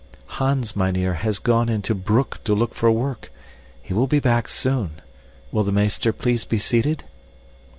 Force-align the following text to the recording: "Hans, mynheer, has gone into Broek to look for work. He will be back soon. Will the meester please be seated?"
"Hans, 0.41 0.75
mynheer, 0.75 1.13
has 1.13 1.37
gone 1.37 1.69
into 1.69 1.93
Broek 1.93 2.43
to 2.45 2.55
look 2.55 2.73
for 2.73 2.91
work. 2.91 3.31
He 3.83 3.93
will 3.93 4.07
be 4.07 4.19
back 4.19 4.47
soon. 4.47 4.93
Will 5.51 5.61
the 5.63 5.71
meester 5.71 6.11
please 6.11 6.43
be 6.43 6.57
seated?" 6.57 7.03